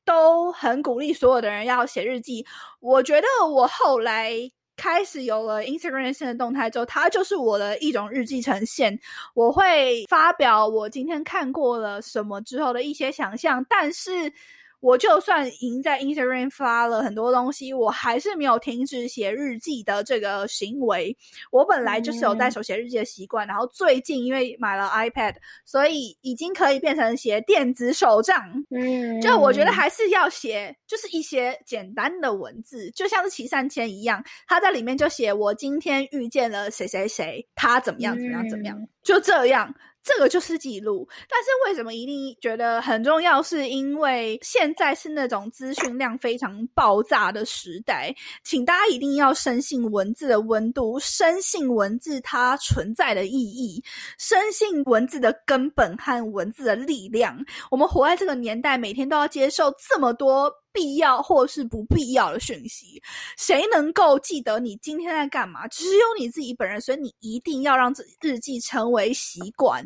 [0.05, 2.47] 都很鼓励所有的人要写日记。
[2.79, 4.51] 我觉得我后来。
[4.81, 8.99] 开始有了 Instagram 新的动态之后，它就是我的一种日记呈现。
[9.35, 14.33] 我会发表我今天看过了什么之后的一些想象，但是。
[14.81, 21.17] 我就算已经在 Instagram 发了很多东西，我还是没有停止写日记的这个行为。
[21.51, 28.43] 我本来就是有带手写日记的习惯，然后最近因为买了 iPad，所以已经可以变成写电子手账。
[28.71, 39.75] 嗯，就我觉得还是要写，就是一些简单的文字，就像是骑三千一样，他在里面就写我今天遇见了谁谁谁，他怎么样怎么样怎么样，就这样。
[40.03, 43.43] 这个就是记录，但是为什么一定觉得很重要？
[43.43, 53.83] 是因为现在是那种资讯量非常爆炸的时代，请大家一定要深信文字的温度，深信文字它存在的意义，
[54.19, 57.39] 深信文字的根本和文字的力量。
[57.71, 60.51] 我们活在这个年代，每天都要接受这么多。
[60.73, 63.03] 必要或是不必要的讯息，
[63.37, 65.67] 谁能够记得你今天在干嘛？
[65.69, 69.85] 只有你自己本人，所以你一定要让日记成为习惯。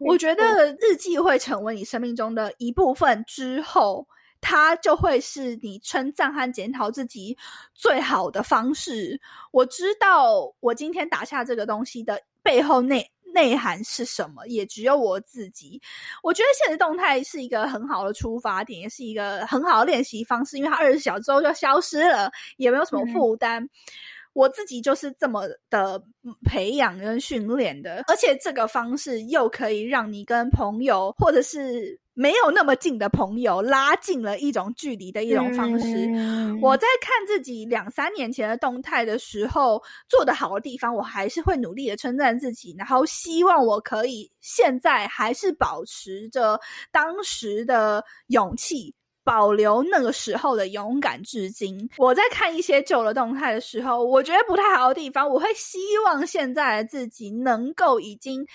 [0.00, 4.06] 我觉得日记会成为你生命中的一部分之后，
[4.40, 7.36] 它就会是你称赞和检讨自己
[7.74, 9.20] 最好的方式。
[9.52, 13.10] 我知道我今天打下这个东西的背后内。
[13.36, 14.46] 内涵是什么？
[14.46, 15.78] 也只有我自己。
[16.22, 23.68] 我觉得现实动态是一个很好的出发点，也是一个很好的练习方式，因为它二十小时之后就消失了，也没有什么负担。
[24.32, 26.02] 我自己就是这么的
[26.46, 32.00] 培养跟训练的，而且这个方式又可以让你跟朋友或者是。
[32.18, 35.86] 没有那么近的朋友，拉近了一种距离的一种方式。
[36.62, 46.58] 我在看自己两三年前的动态的时候，做的好的地方，我还是会努力的称赞自己，然后希望我可以现在还是保持着
[46.90, 51.86] 当时的勇气，保留那个时候的勇敢至今。
[51.98, 58.46] 我在看一些旧的动态的时候，我觉得不太好的地方，我会希望现在的自己能够已经。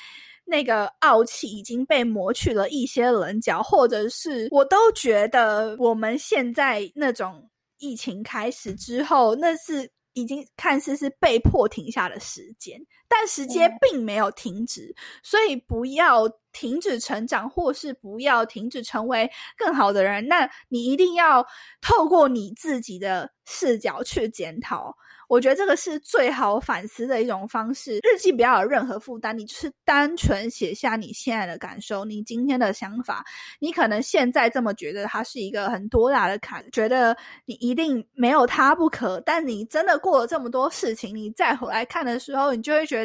[0.51, 7.49] 那个傲气已经被磨去了一些棱角，或者是我都觉得我们现在那种
[7.79, 12.77] 疫情开始之后，那是已经看似是被迫停下的时间，
[13.11, 20.25] 但时间并没有停止，所以不要停止成长，或是不要停止成为更好的人。
[20.25, 21.45] 那你一定要
[21.81, 24.95] 透过你自己的视角去检讨。
[25.27, 27.99] 我觉得这个是最好反思的一种方式。
[28.03, 33.23] 日记不要有任何负担，你就是单纯写下你现在的感受，你今天的想法。
[33.57, 39.21] 你可能现在这么觉得，它是一个很多大的坎，觉得你一定没有它不可。
[39.21, 43.00] 但你真的过了这么多事情，你再回来看的时候，你就会觉得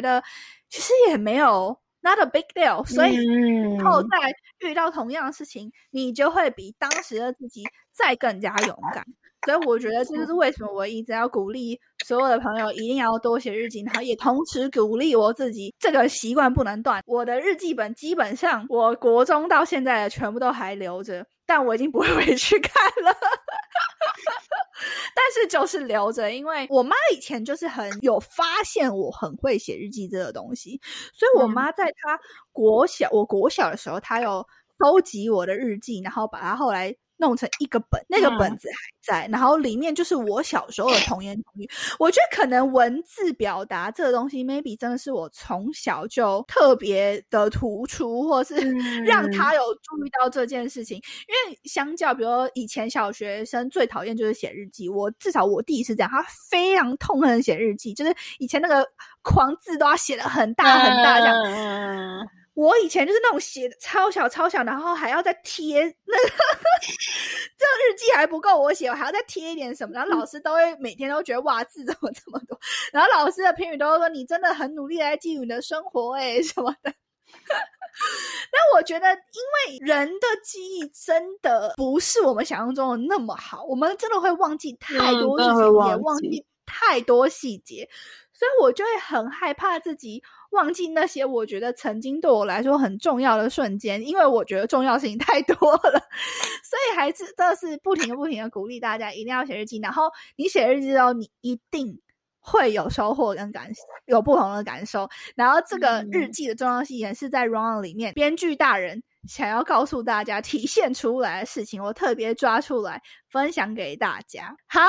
[0.69, 2.85] 其实也没有 not a big deal。
[2.85, 9.05] 所以以后再遇到同样的事情，你就会比当时的自己再更加勇敢。
[9.45, 17.01] 所以我觉得这就是为什么我一直要鼓励所有的朋友一定要多写日记，然后也同时鼓励我自己，这个习惯不能断。
[17.05, 22.73] 我的日记本基本上，我国中到现在的全部都还留着，但我已经不会 回去看
[23.05, 23.15] 了。
[25.15, 30.79] 但是就是留着，因为我妈以前就是很有发现我很会写日记这个东西，
[31.13, 32.19] 所以我妈在她
[32.51, 34.45] 国小，我国小的时候，她有
[34.79, 36.95] 收集我的日记，然后把它后来。
[37.17, 41.69] 弄成一个本，那个本子还在，然后里面就是我小时候的童言童语。
[41.99, 48.55] 我觉得可能文字表达这个东西，maybe 真的是我从小就特别的突出，或是
[49.05, 50.97] 让他有注意到这件事情。
[50.97, 58.87] 因为相较，比如以前小学生最讨厌就是写日记，我至少我弟是这样，他非常痛恨写日记，就是以前那个
[59.21, 61.35] 狂字都要写的很大很大这样。
[62.57, 66.29] 我以前就是那种写的超小超小，然后还要再贴那个，
[67.55, 72.59] 这日记还不够我写，我还要再贴一点什么，然后老师都会每天都觉得哇字怎么这么多，
[72.91, 76.91] 然后老师的评语都说你真的很努力在记录你的生活哎什么的。
[78.51, 87.87] 那我觉得，因为人的记忆真的不是我们想象中的那么好，我们真的会忘记太多事情，也忘记太多细节。
[88.33, 90.21] 所以我就会很害怕自己
[90.51, 95.99] 忘记那些我觉得曾经对我来说很重要的瞬间，因为我觉得重要事情 太多了，
[96.63, 99.79] 所以还是这是不停的、不停的鼓励大家一定要写日记。
[99.79, 100.03] 然后
[100.35, 101.99] 你写日记之后，你一定
[102.39, 103.69] 会有收获跟感
[104.05, 105.09] 有不同的感受。
[105.35, 109.03] 然后这个日记的重要性也是在《Run》里面，编剧大人。
[109.27, 114.55] 想要告诉大家体现出来的事情，我特别抓出来分享给大家。
[114.67, 114.81] 好，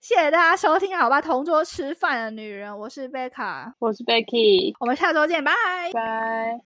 [0.00, 1.20] 谢谢大家收听，好吧？
[1.20, 5.52] 同桌吃饭的女人，我是贝卡，我是 Becky，我们下周见，拜
[5.92, 6.75] 拜。